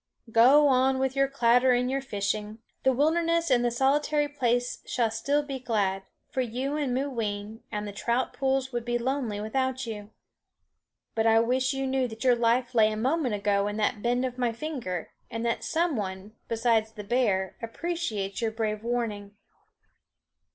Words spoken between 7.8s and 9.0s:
the trout pools would be